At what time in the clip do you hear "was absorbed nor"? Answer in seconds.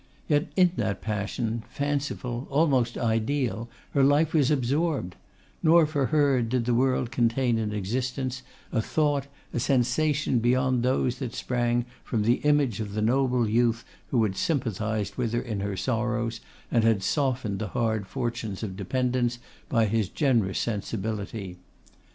4.33-5.85